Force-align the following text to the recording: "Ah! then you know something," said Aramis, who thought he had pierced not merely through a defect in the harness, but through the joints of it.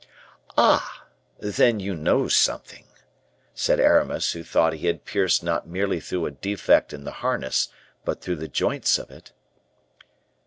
"Ah! 0.57 1.05
then 1.37 1.79
you 1.79 1.95
know 1.95 2.27
something," 2.27 2.85
said 3.53 3.79
Aramis, 3.79 4.31
who 4.31 4.43
thought 4.43 4.73
he 4.73 4.87
had 4.87 5.05
pierced 5.05 5.43
not 5.43 5.67
merely 5.67 5.99
through 5.99 6.25
a 6.25 6.31
defect 6.31 6.91
in 6.91 7.03
the 7.03 7.11
harness, 7.21 7.67
but 8.03 8.19
through 8.19 8.37
the 8.37 8.47
joints 8.47 8.97
of 8.97 9.11
it. 9.11 9.31